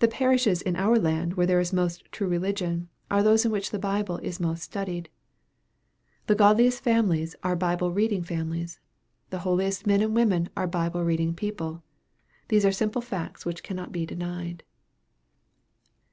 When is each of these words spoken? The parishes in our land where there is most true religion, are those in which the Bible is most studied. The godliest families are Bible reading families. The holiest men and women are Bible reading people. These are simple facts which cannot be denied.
The 0.00 0.08
parishes 0.08 0.62
in 0.62 0.74
our 0.74 0.98
land 0.98 1.34
where 1.34 1.46
there 1.46 1.60
is 1.60 1.72
most 1.72 2.10
true 2.10 2.26
religion, 2.26 2.88
are 3.08 3.22
those 3.22 3.44
in 3.44 3.52
which 3.52 3.70
the 3.70 3.78
Bible 3.78 4.16
is 4.18 4.40
most 4.40 4.64
studied. 4.64 5.10
The 6.26 6.34
godliest 6.34 6.82
families 6.82 7.36
are 7.44 7.54
Bible 7.54 7.92
reading 7.92 8.24
families. 8.24 8.80
The 9.30 9.38
holiest 9.46 9.86
men 9.86 10.00
and 10.02 10.12
women 10.12 10.48
are 10.56 10.66
Bible 10.66 11.04
reading 11.04 11.34
people. 11.34 11.84
These 12.48 12.66
are 12.66 12.72
simple 12.72 13.00
facts 13.00 13.46
which 13.46 13.62
cannot 13.62 13.92
be 13.92 14.04
denied. 14.04 14.64